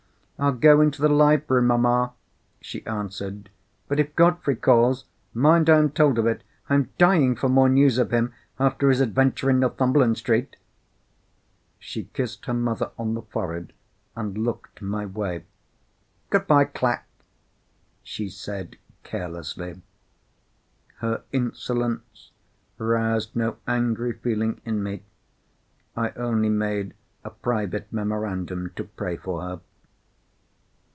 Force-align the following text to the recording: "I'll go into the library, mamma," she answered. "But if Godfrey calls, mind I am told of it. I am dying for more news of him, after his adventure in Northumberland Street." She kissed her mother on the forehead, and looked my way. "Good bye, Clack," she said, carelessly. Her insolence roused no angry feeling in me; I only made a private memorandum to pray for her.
"I'll 0.43 0.53
go 0.53 0.81
into 0.81 1.03
the 1.03 1.07
library, 1.07 1.61
mamma," 1.61 2.13
she 2.59 2.83
answered. 2.87 3.51
"But 3.87 3.99
if 3.99 4.15
Godfrey 4.15 4.55
calls, 4.55 5.05
mind 5.35 5.69
I 5.69 5.77
am 5.77 5.91
told 5.91 6.17
of 6.17 6.25
it. 6.25 6.41
I 6.67 6.73
am 6.73 6.89
dying 6.97 7.35
for 7.35 7.47
more 7.47 7.69
news 7.69 7.99
of 7.99 8.09
him, 8.09 8.33
after 8.59 8.89
his 8.89 9.01
adventure 9.01 9.51
in 9.51 9.59
Northumberland 9.59 10.17
Street." 10.17 10.55
She 11.77 12.05
kissed 12.05 12.45
her 12.47 12.55
mother 12.55 12.89
on 12.97 13.13
the 13.13 13.21
forehead, 13.21 13.71
and 14.15 14.35
looked 14.35 14.81
my 14.81 15.05
way. 15.05 15.43
"Good 16.31 16.47
bye, 16.47 16.65
Clack," 16.65 17.07
she 18.01 18.27
said, 18.27 18.77
carelessly. 19.03 19.79
Her 21.01 21.21
insolence 21.31 22.31
roused 22.79 23.35
no 23.35 23.57
angry 23.67 24.13
feeling 24.13 24.59
in 24.65 24.81
me; 24.81 25.03
I 25.95 26.09
only 26.15 26.49
made 26.49 26.95
a 27.23 27.29
private 27.29 27.93
memorandum 27.93 28.71
to 28.75 28.83
pray 28.85 29.17
for 29.17 29.43
her. 29.43 29.61